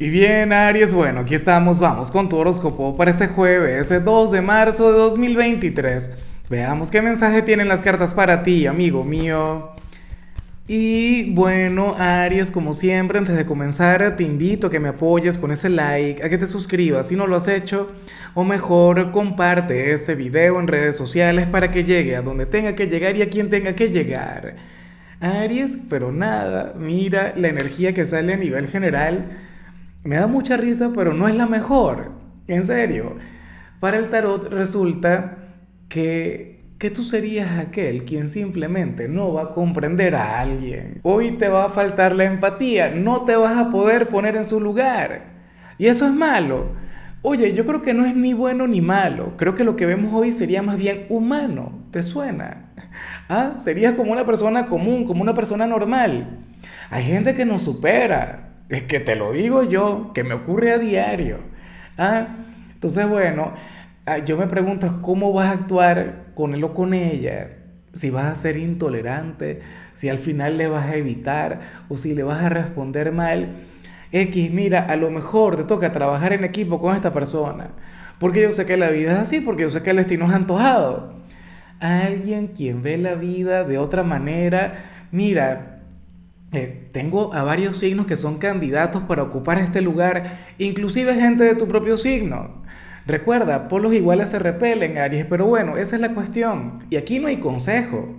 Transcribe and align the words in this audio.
Y 0.00 0.08
bien, 0.08 0.54
Aries, 0.54 0.94
bueno, 0.94 1.20
aquí 1.20 1.34
estamos, 1.34 1.78
vamos 1.78 2.10
con 2.10 2.30
tu 2.30 2.38
horóscopo 2.38 2.96
para 2.96 3.10
este 3.10 3.28
jueves, 3.28 3.92
2 4.02 4.30
de 4.30 4.40
marzo 4.40 4.90
de 4.90 4.98
2023. 4.98 6.12
Veamos 6.48 6.90
qué 6.90 7.02
mensaje 7.02 7.42
tienen 7.42 7.68
las 7.68 7.82
cartas 7.82 8.14
para 8.14 8.42
ti, 8.42 8.66
amigo 8.66 9.04
mío. 9.04 9.72
Y 10.66 11.30
bueno, 11.34 11.96
Aries, 11.98 12.50
como 12.50 12.72
siempre, 12.72 13.18
antes 13.18 13.36
de 13.36 13.44
comenzar, 13.44 14.16
te 14.16 14.22
invito 14.22 14.68
a 14.68 14.70
que 14.70 14.80
me 14.80 14.88
apoyes 14.88 15.36
con 15.36 15.52
ese 15.52 15.68
like, 15.68 16.24
a 16.24 16.30
que 16.30 16.38
te 16.38 16.46
suscribas 16.46 17.08
si 17.08 17.14
no 17.14 17.26
lo 17.26 17.36
has 17.36 17.46
hecho, 17.46 17.92
o 18.32 18.42
mejor, 18.42 19.12
comparte 19.12 19.92
este 19.92 20.14
video 20.14 20.58
en 20.60 20.66
redes 20.66 20.96
sociales 20.96 21.46
para 21.46 21.70
que 21.70 21.84
llegue 21.84 22.16
a 22.16 22.22
donde 22.22 22.46
tenga 22.46 22.74
que 22.74 22.86
llegar 22.86 23.16
y 23.16 23.22
a 23.22 23.28
quien 23.28 23.50
tenga 23.50 23.74
que 23.74 23.90
llegar. 23.90 24.56
Aries, 25.20 25.76
pero 25.90 26.10
nada, 26.10 26.72
mira 26.78 27.34
la 27.36 27.48
energía 27.48 27.92
que 27.92 28.06
sale 28.06 28.32
a 28.32 28.38
nivel 28.38 28.66
general 28.66 29.49
me 30.02 30.16
da 30.16 30.26
mucha 30.26 30.56
risa, 30.56 30.90
pero 30.94 31.12
no 31.14 31.28
es 31.28 31.36
la 31.36 31.46
mejor. 31.46 32.12
En 32.46 32.64
serio. 32.64 33.16
Para 33.80 33.96
el 33.96 34.10
tarot 34.10 34.50
resulta 34.50 35.38
que, 35.88 36.74
que 36.78 36.90
tú 36.90 37.02
serías 37.02 37.58
aquel 37.58 38.04
quien 38.04 38.28
simplemente 38.28 39.08
no 39.08 39.32
va 39.32 39.42
a 39.42 39.54
comprender 39.54 40.14
a 40.14 40.40
alguien. 40.40 41.00
Hoy 41.02 41.32
te 41.32 41.48
va 41.48 41.64
a 41.64 41.70
faltar 41.70 42.14
la 42.14 42.24
empatía, 42.24 42.90
no 42.90 43.24
te 43.24 43.36
vas 43.36 43.56
a 43.56 43.70
poder 43.70 44.08
poner 44.08 44.36
en 44.36 44.44
su 44.44 44.60
lugar. 44.60 45.24
Y 45.78 45.86
eso 45.86 46.06
es 46.06 46.12
malo. 46.12 46.72
Oye, 47.22 47.52
yo 47.52 47.66
creo 47.66 47.82
que 47.82 47.92
no 47.92 48.06
es 48.06 48.16
ni 48.16 48.32
bueno 48.32 48.66
ni 48.66 48.80
malo. 48.80 49.34
Creo 49.36 49.54
que 49.54 49.64
lo 49.64 49.76
que 49.76 49.84
vemos 49.84 50.12
hoy 50.14 50.32
sería 50.32 50.62
más 50.62 50.76
bien 50.76 51.06
humano. 51.08 51.78
¿Te 51.90 52.02
suena? 52.02 52.66
Ah, 53.32 53.54
sería 53.58 53.94
como 53.94 54.10
una 54.10 54.26
persona 54.26 54.66
común, 54.66 55.04
como 55.04 55.22
una 55.22 55.34
persona 55.34 55.64
normal. 55.64 56.40
Hay 56.90 57.04
gente 57.04 57.36
que 57.36 57.44
nos 57.44 57.62
supera, 57.62 58.49
es 58.70 58.84
que 58.84 59.00
te 59.00 59.16
lo 59.16 59.32
digo 59.32 59.64
yo, 59.64 60.12
que 60.14 60.24
me 60.24 60.34
ocurre 60.34 60.72
a 60.72 60.78
diario. 60.78 61.38
¿Ah? 61.98 62.28
Entonces, 62.72 63.08
bueno, 63.08 63.52
ah, 64.06 64.18
yo 64.18 64.36
me 64.36 64.46
pregunto 64.46 65.02
cómo 65.02 65.32
vas 65.32 65.48
a 65.48 65.52
actuar 65.52 66.26
con 66.34 66.54
él 66.54 66.62
o 66.62 66.72
con 66.72 66.94
ella. 66.94 67.58
Si 67.92 68.10
vas 68.10 68.26
a 68.26 68.34
ser 68.36 68.56
intolerante, 68.56 69.60
si 69.94 70.08
al 70.08 70.18
final 70.18 70.56
le 70.56 70.68
vas 70.68 70.86
a 70.86 70.96
evitar 70.96 71.60
o 71.88 71.96
si 71.96 72.14
le 72.14 72.22
vas 72.22 72.42
a 72.42 72.48
responder 72.48 73.10
mal. 73.10 73.56
X, 74.12 74.50
mira, 74.52 74.80
a 74.80 74.96
lo 74.96 75.10
mejor 75.10 75.56
te 75.56 75.64
toca 75.64 75.92
trabajar 75.92 76.32
en 76.32 76.44
equipo 76.44 76.80
con 76.80 76.94
esta 76.94 77.12
persona. 77.12 77.70
Porque 78.20 78.42
yo 78.42 78.52
sé 78.52 78.66
que 78.66 78.76
la 78.76 78.90
vida 78.90 79.12
es 79.12 79.18
así, 79.18 79.40
porque 79.40 79.62
yo 79.62 79.70
sé 79.70 79.82
que 79.82 79.90
el 79.90 79.96
destino 79.96 80.26
es 80.26 80.32
antojado. 80.32 81.14
Alguien 81.80 82.48
quien 82.48 82.82
ve 82.82 82.98
la 82.98 83.14
vida 83.14 83.64
de 83.64 83.78
otra 83.78 84.04
manera, 84.04 84.84
mira, 85.10 85.79
eh, 86.52 86.88
tengo 86.92 87.32
a 87.32 87.42
varios 87.42 87.78
signos 87.78 88.06
que 88.06 88.16
son 88.16 88.38
candidatos 88.38 89.04
para 89.04 89.22
ocupar 89.22 89.58
este 89.58 89.80
lugar, 89.80 90.38
inclusive 90.58 91.14
gente 91.14 91.44
de 91.44 91.54
tu 91.54 91.68
propio 91.68 91.96
signo. 91.96 92.62
Recuerda, 93.06 93.68
polos 93.68 93.92
iguales 93.94 94.30
se 94.30 94.38
repelen, 94.38 94.98
Aries, 94.98 95.26
pero 95.26 95.46
bueno, 95.46 95.76
esa 95.76 95.96
es 95.96 96.02
la 96.02 96.14
cuestión. 96.14 96.80
Y 96.90 96.96
aquí 96.96 97.18
no 97.18 97.28
hay 97.28 97.38
consejo. 97.38 98.14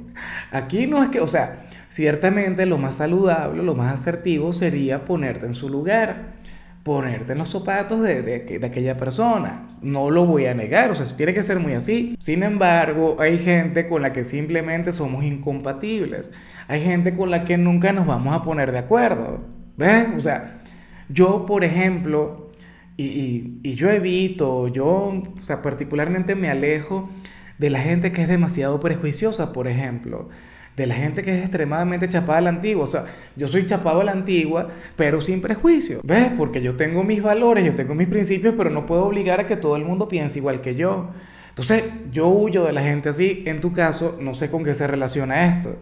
Aquí 0.51 0.87
no 0.87 1.01
es 1.03 1.09
que, 1.09 1.19
o 1.19 1.27
sea, 1.27 1.63
ciertamente 1.89 2.65
lo 2.65 2.77
más 2.77 2.95
saludable, 2.95 3.63
lo 3.63 3.75
más 3.75 3.93
asertivo 3.93 4.53
sería 4.53 5.05
ponerte 5.05 5.45
en 5.45 5.53
su 5.53 5.69
lugar 5.69 6.40
ponerte 6.83 7.33
en 7.33 7.37
los 7.37 7.49
zapatos 7.49 8.01
de, 8.01 8.21
de, 8.21 8.65
aquella 8.65 8.97
persona. 8.97 9.67
No 9.81 10.09
lo 10.09 10.25
voy 10.25 10.47
a 10.47 10.53
negar, 10.53 10.91
o 10.91 10.95
sea, 10.95 11.05
tiene 11.15 11.33
que 11.33 11.43
ser 11.43 11.59
muy 11.59 11.73
así. 11.73 12.15
Sin 12.19 12.43
embargo, 12.43 13.17
hay 13.19 13.37
gente 13.37 13.87
con 13.87 14.01
la 14.01 14.11
que 14.11 14.23
simplemente 14.23 14.91
somos 14.91 15.23
incompatibles. 15.23 16.31
Hay 16.67 16.81
gente 16.81 17.13
con 17.15 17.29
la 17.29 17.45
que 17.45 17.57
nunca 17.57 17.93
nos 17.93 18.07
vamos 18.07 18.35
a 18.35 18.43
poner 18.43 18.71
de 18.71 18.79
acuerdo. 18.79 19.41
¿Ves? 19.77 20.07
O 20.17 20.19
sea, 20.19 20.61
yo, 21.09 21.45
por 21.45 21.63
ejemplo, 21.63 22.51
y, 22.97 23.59
y 23.63 23.75
yo 23.75 23.89
evito, 23.89 24.67
yo, 24.67 24.87
o 24.87 25.43
sea, 25.43 25.61
particularmente 25.61 26.35
me 26.35 26.49
alejo 26.49 27.09
de 27.57 27.69
la 27.69 27.79
gente 27.79 28.11
que 28.11 28.23
es 28.23 28.27
demasiado 28.27 28.79
prejuiciosa, 28.79 29.53
por 29.53 29.67
ejemplo 29.67 30.29
de 30.77 30.87
la 30.87 30.95
gente 30.95 31.21
que 31.21 31.37
es 31.37 31.41
extremadamente 31.41 32.07
chapada 32.07 32.39
a 32.39 32.41
la 32.41 32.49
antigua. 32.49 32.83
O 32.83 32.87
sea, 32.87 33.05
yo 33.35 33.47
soy 33.47 33.65
chapado 33.65 34.01
a 34.01 34.03
la 34.03 34.11
antigua, 34.11 34.69
pero 34.95 35.21
sin 35.21 35.41
prejuicio. 35.41 36.01
¿Ves? 36.03 36.29
Porque 36.37 36.61
yo 36.61 36.75
tengo 36.75 37.03
mis 37.03 37.21
valores, 37.21 37.65
yo 37.65 37.75
tengo 37.75 37.95
mis 37.95 38.07
principios, 38.07 38.55
pero 38.57 38.69
no 38.69 38.85
puedo 38.85 39.05
obligar 39.05 39.39
a 39.39 39.47
que 39.47 39.57
todo 39.57 39.75
el 39.75 39.85
mundo 39.85 40.07
piense 40.07 40.39
igual 40.39 40.61
que 40.61 40.75
yo. 40.75 41.09
Entonces, 41.49 41.83
yo 42.11 42.27
huyo 42.27 42.63
de 42.63 42.73
la 42.73 42.81
gente 42.81 43.09
así. 43.09 43.43
En 43.45 43.61
tu 43.61 43.73
caso, 43.73 44.17
no 44.21 44.33
sé 44.35 44.49
con 44.49 44.63
qué 44.63 44.73
se 44.73 44.87
relaciona 44.87 45.47
esto. 45.47 45.75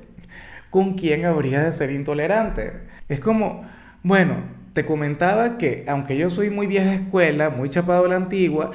¿Con 0.69 0.93
quién 0.93 1.25
habría 1.25 1.63
de 1.63 1.71
ser 1.71 1.91
intolerante? 1.91 2.81
Es 3.07 3.19
como, 3.19 3.63
bueno, 4.03 4.35
te 4.73 4.85
comentaba 4.85 5.57
que 5.57 5.85
aunque 5.87 6.17
yo 6.17 6.29
soy 6.29 6.49
muy 6.49 6.67
vieja 6.67 6.93
escuela, 6.93 7.49
muy 7.49 7.69
chapado 7.69 8.05
a 8.05 8.07
la 8.07 8.15
antigua, 8.15 8.71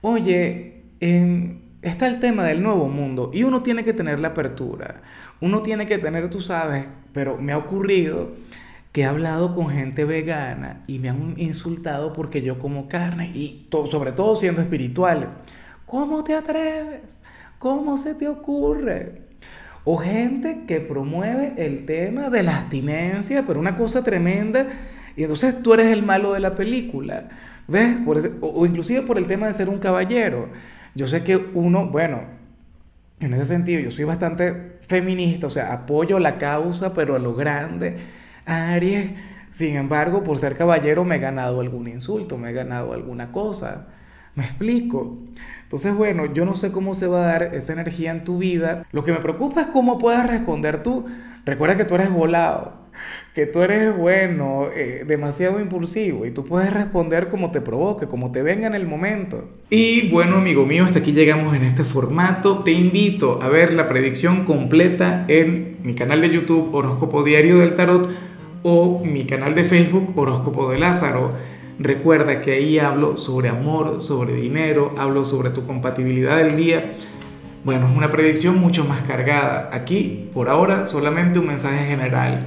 oye, 0.00 0.82
en 1.00 1.65
está 1.86 2.08
el 2.08 2.18
tema 2.18 2.42
del 2.44 2.62
nuevo 2.62 2.88
mundo 2.88 3.30
y 3.32 3.44
uno 3.44 3.62
tiene 3.62 3.84
que 3.84 3.92
tener 3.92 4.18
la 4.18 4.28
apertura, 4.28 5.02
uno 5.40 5.62
tiene 5.62 5.86
que 5.86 5.98
tener, 5.98 6.28
tú 6.30 6.40
sabes, 6.40 6.86
pero 7.12 7.38
me 7.38 7.52
ha 7.52 7.58
ocurrido 7.58 8.32
que 8.90 9.02
he 9.02 9.04
hablado 9.04 9.54
con 9.54 9.70
gente 9.70 10.04
vegana 10.04 10.82
y 10.86 10.98
me 10.98 11.10
han 11.10 11.34
insultado 11.36 12.12
porque 12.12 12.42
yo 12.42 12.58
como 12.58 12.88
carne 12.88 13.30
y 13.34 13.68
sobre 13.70 14.12
todo 14.12 14.34
siendo 14.36 14.60
espiritual. 14.60 15.28
¿Cómo 15.84 16.24
te 16.24 16.34
atreves? 16.34 17.20
¿Cómo 17.58 17.98
se 17.98 18.14
te 18.14 18.26
ocurre? 18.26 19.22
O 19.84 19.98
gente 19.98 20.64
que 20.66 20.80
promueve 20.80 21.54
el 21.58 21.86
tema 21.86 22.30
de 22.30 22.42
la 22.42 22.56
abstinencia, 22.56 23.44
pero 23.46 23.60
una 23.60 23.76
cosa 23.76 24.02
tremenda, 24.02 24.66
y 25.14 25.22
entonces 25.22 25.62
tú 25.62 25.74
eres 25.74 25.86
el 25.88 26.02
malo 26.02 26.32
de 26.32 26.40
la 26.40 26.56
película, 26.56 27.28
¿ves? 27.68 27.98
o 28.40 28.66
inclusive 28.66 29.02
por 29.02 29.18
el 29.18 29.26
tema 29.26 29.46
de 29.46 29.52
ser 29.52 29.68
un 29.68 29.78
caballero. 29.78 30.48
Yo 30.96 31.06
sé 31.06 31.22
que 31.22 31.36
uno, 31.36 31.88
bueno, 31.90 32.22
en 33.20 33.34
ese 33.34 33.44
sentido 33.44 33.80
yo 33.80 33.90
soy 33.90 34.06
bastante 34.06 34.78
feminista, 34.88 35.46
o 35.46 35.50
sea, 35.50 35.70
apoyo 35.72 36.18
la 36.18 36.38
causa, 36.38 36.94
pero 36.94 37.16
a 37.16 37.18
lo 37.18 37.34
grande. 37.34 37.98
Aries, 38.46 39.12
sin 39.50 39.76
embargo, 39.76 40.24
por 40.24 40.38
ser 40.38 40.56
caballero 40.56 41.04
me 41.04 41.16
he 41.16 41.18
ganado 41.18 41.60
algún 41.60 41.86
insulto, 41.86 42.38
me 42.38 42.48
he 42.48 42.52
ganado 42.54 42.94
alguna 42.94 43.30
cosa. 43.30 43.88
¿Me 44.36 44.44
explico? 44.44 45.18
Entonces, 45.64 45.94
bueno, 45.94 46.32
yo 46.32 46.46
no 46.46 46.54
sé 46.56 46.72
cómo 46.72 46.94
se 46.94 47.06
va 47.08 47.24
a 47.24 47.26
dar 47.26 47.54
esa 47.54 47.74
energía 47.74 48.10
en 48.10 48.24
tu 48.24 48.38
vida. 48.38 48.86
Lo 48.90 49.04
que 49.04 49.12
me 49.12 49.18
preocupa 49.18 49.60
es 49.62 49.66
cómo 49.66 49.98
puedas 49.98 50.26
responder 50.26 50.82
tú. 50.82 51.04
Recuerda 51.44 51.76
que 51.76 51.84
tú 51.84 51.94
eres 51.96 52.10
volado 52.10 52.85
que 53.34 53.46
tú 53.46 53.60
eres 53.60 53.94
bueno, 53.94 54.68
eh, 54.74 55.04
demasiado 55.06 55.60
impulsivo 55.60 56.24
y 56.24 56.30
tú 56.30 56.44
puedes 56.44 56.72
responder 56.72 57.28
como 57.28 57.50
te 57.50 57.60
provoque, 57.60 58.06
como 58.06 58.32
te 58.32 58.42
venga 58.42 58.66
en 58.66 58.74
el 58.74 58.86
momento. 58.86 59.48
Y 59.68 60.08
bueno, 60.10 60.36
amigo 60.36 60.64
mío, 60.64 60.84
hasta 60.84 61.00
aquí 61.00 61.12
llegamos 61.12 61.54
en 61.54 61.62
este 61.62 61.84
formato. 61.84 62.62
Te 62.62 62.72
invito 62.72 63.42
a 63.42 63.48
ver 63.48 63.74
la 63.74 63.88
predicción 63.88 64.44
completa 64.44 65.26
en 65.28 65.76
mi 65.82 65.94
canal 65.94 66.22
de 66.22 66.30
YouTube 66.30 66.74
Horóscopo 66.74 67.22
Diario 67.24 67.58
del 67.58 67.74
Tarot 67.74 68.08
o 68.62 69.04
mi 69.04 69.24
canal 69.26 69.54
de 69.54 69.64
Facebook 69.64 70.18
Horóscopo 70.18 70.70
de 70.70 70.78
Lázaro. 70.78 71.32
Recuerda 71.78 72.40
que 72.40 72.52
ahí 72.52 72.78
hablo 72.78 73.18
sobre 73.18 73.50
amor, 73.50 74.00
sobre 74.00 74.34
dinero, 74.34 74.94
hablo 74.96 75.26
sobre 75.26 75.50
tu 75.50 75.66
compatibilidad 75.66 76.38
del 76.38 76.56
día. 76.56 76.94
Bueno, 77.64 77.88
es 77.90 77.96
una 77.96 78.10
predicción 78.10 78.58
mucho 78.58 78.84
más 78.84 79.02
cargada. 79.02 79.68
Aquí, 79.72 80.30
por 80.32 80.48
ahora, 80.48 80.84
solamente 80.86 81.38
un 81.38 81.48
mensaje 81.48 81.84
general 81.84 82.46